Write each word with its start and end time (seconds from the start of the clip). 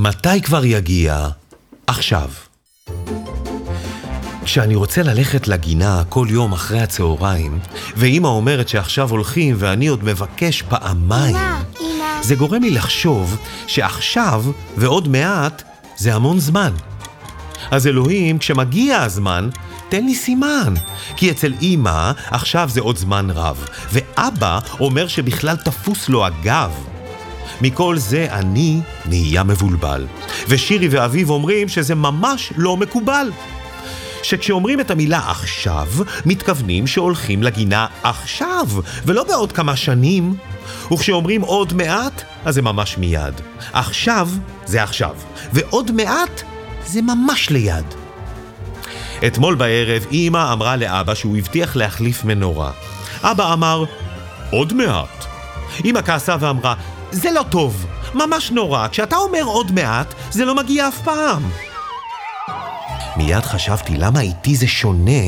מתי 0.00 0.40
כבר 0.42 0.64
יגיע? 0.64 1.28
עכשיו. 1.86 2.30
כשאני 4.44 4.74
רוצה 4.74 5.02
ללכת 5.02 5.48
לגינה 5.48 6.02
כל 6.08 6.26
יום 6.30 6.52
אחרי 6.52 6.80
הצהריים, 6.80 7.58
ואימא 7.96 8.28
אומרת 8.28 8.68
שעכשיו 8.68 9.10
הולכים 9.10 9.56
ואני 9.58 9.86
עוד 9.86 10.04
מבקש 10.04 10.62
פעמיים, 10.62 11.36
אמא, 11.36 11.58
אמא. 11.80 12.22
זה 12.22 12.34
גורם 12.34 12.62
לי 12.62 12.70
לחשוב 12.70 13.36
שעכשיו 13.66 14.44
ועוד 14.76 15.08
מעט 15.08 15.62
זה 15.96 16.14
המון 16.14 16.38
זמן. 16.38 16.72
אז 17.70 17.86
אלוהים, 17.86 18.38
כשמגיע 18.38 19.02
הזמן, 19.02 19.48
תן 19.88 20.04
לי 20.04 20.14
סימן. 20.14 20.74
כי 21.16 21.30
אצל 21.30 21.52
אימא 21.60 22.12
עכשיו 22.30 22.68
זה 22.72 22.80
עוד 22.80 22.96
זמן 22.96 23.30
רב, 23.30 23.66
ואבא 23.92 24.58
אומר 24.80 25.08
שבכלל 25.08 25.56
תפוס 25.56 26.08
לו 26.08 26.26
הגב. 26.26 26.97
מכל 27.60 27.98
זה 27.98 28.26
אני 28.30 28.80
נהיה 29.06 29.42
מבולבל. 29.44 30.06
ושירי 30.48 30.88
ואביב 30.88 31.30
אומרים 31.30 31.68
שזה 31.68 31.94
ממש 31.94 32.52
לא 32.56 32.76
מקובל. 32.76 33.30
שכשאומרים 34.22 34.80
את 34.80 34.90
המילה 34.90 35.30
עכשיו, 35.30 35.86
מתכוונים 36.26 36.86
שהולכים 36.86 37.42
לגינה 37.42 37.86
עכשיו, 38.02 38.66
ולא 39.04 39.24
בעוד 39.24 39.52
כמה 39.52 39.76
שנים. 39.76 40.34
וכשאומרים 40.92 41.40
עוד 41.42 41.72
מעט, 41.72 42.22
אז 42.44 42.54
זה 42.54 42.62
ממש 42.62 42.98
מיד. 42.98 43.34
עכשיו 43.72 44.28
זה 44.66 44.82
עכשיו, 44.82 45.16
ועוד 45.52 45.90
מעט 45.90 46.42
זה 46.86 47.02
ממש 47.02 47.50
ליד. 47.50 47.84
אתמול 49.26 49.54
בערב 49.54 50.06
אמא 50.12 50.52
אמרה 50.52 50.76
לאבא 50.76 51.14
שהוא 51.14 51.36
הבטיח 51.36 51.76
להחליף 51.76 52.24
מנורה. 52.24 52.70
אבא 53.22 53.52
אמר, 53.52 53.84
עוד 54.50 54.72
מעט. 54.72 55.24
אמא 55.84 56.02
כעסה 56.02 56.36
ואמרה, 56.40 56.74
זה 57.12 57.30
לא 57.30 57.42
טוב, 57.50 57.86
ממש 58.14 58.50
נורא, 58.50 58.88
כשאתה 58.88 59.16
אומר 59.16 59.42
עוד 59.44 59.72
מעט, 59.72 60.14
זה 60.30 60.44
לא 60.44 60.54
מגיע 60.54 60.88
אף 60.88 61.02
פעם. 61.04 61.42
מיד 63.16 63.44
חשבתי 63.44 63.96
למה 63.96 64.20
איתי 64.20 64.56
זה 64.56 64.66
שונה 64.66 65.22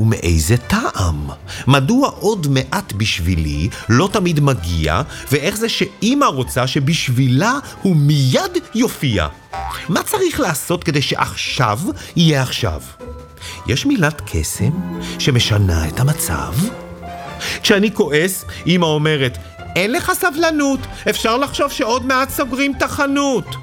ומאיזה 0.00 0.56
טעם. 0.56 1.28
מדוע 1.66 2.08
עוד 2.08 2.46
מעט 2.50 2.92
בשבילי 2.92 3.68
לא 3.88 4.08
תמיד 4.12 4.40
מגיע, 4.40 5.02
ואיך 5.32 5.56
זה 5.56 5.68
שאימא 5.68 6.24
רוצה 6.24 6.66
שבשבילה 6.66 7.52
הוא 7.82 7.96
מיד 7.96 8.58
יופיע. 8.74 9.26
מה 9.88 10.02
צריך 10.02 10.40
לעשות 10.40 10.84
כדי 10.84 11.02
שעכשיו 11.02 11.78
יהיה 12.16 12.42
עכשיו? 12.42 12.80
יש 13.66 13.86
מילת 13.86 14.22
קסם 14.26 14.70
שמשנה 15.18 15.88
את 15.88 16.00
המצב? 16.00 16.54
כשאני 17.62 17.94
כועס, 17.94 18.44
אמא 18.66 18.86
אומרת, 18.86 19.38
אין 19.76 19.92
לך 19.92 20.12
סבלנות, 20.12 20.80
אפשר 21.10 21.36
לחשוב 21.36 21.72
שעוד 21.72 22.06
מעט 22.06 22.30
סוגרים 22.30 22.72
את 22.76 22.82
החנות. 22.82 23.56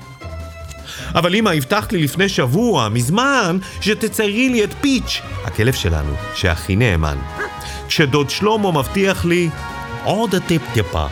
אבל 1.15 1.35
אמא, 1.35 1.49
הבטחת 1.49 1.93
לי 1.93 2.03
לפני 2.03 2.29
שבוע, 2.29 2.89
מזמן, 2.89 3.57
שתציירי 3.81 4.49
לי 4.49 4.63
את 4.63 4.73
פיץ', 4.81 5.21
הכלב 5.45 5.73
שלנו, 5.73 6.13
שהכי 6.35 6.75
נאמן. 6.75 7.17
כשדוד 7.87 8.29
שלמה 8.29 8.71
מבטיח 8.71 9.25
לי 9.25 9.49
עוד 10.03 10.35
טיפ-טיפה. 10.47 11.05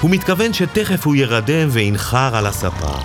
הוא 0.00 0.10
מתכוון 0.10 0.52
שתכף 0.52 1.06
הוא 1.06 1.16
ירדם 1.16 1.68
וינחר 1.70 2.36
על 2.36 2.46
הספה. 2.46 2.98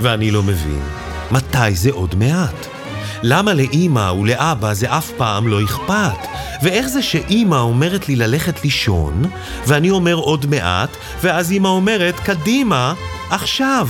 ואני 0.00 0.30
לא 0.30 0.42
מבין, 0.42 0.82
מתי 1.30 1.74
זה 1.74 1.90
עוד 1.90 2.14
מעט? 2.14 2.75
למה 3.22 3.54
לאימא 3.54 4.12
ולאבא 4.12 4.74
זה 4.74 4.96
אף 4.98 5.10
פעם 5.16 5.48
לא 5.48 5.64
אכפת? 5.64 6.28
ואיך 6.62 6.86
זה 6.86 7.02
שאימא 7.02 7.54
אומרת 7.54 8.08
לי 8.08 8.16
ללכת 8.16 8.64
לישון, 8.64 9.22
ואני 9.66 9.90
אומר 9.90 10.14
עוד 10.14 10.46
מעט, 10.46 10.96
ואז 11.22 11.52
אימא 11.52 11.68
אומרת, 11.68 12.20
קדימה, 12.20 12.94
עכשיו. 13.30 13.88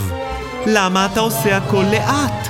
למה 0.67 1.07
אתה 1.07 1.21
עושה 1.21 1.57
הכל 1.57 1.85
לאט? 1.93 2.49